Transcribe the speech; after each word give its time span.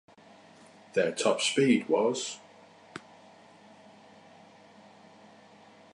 Their 0.95 1.11
top 1.11 1.41
speed 1.41 1.87
was 1.87 2.39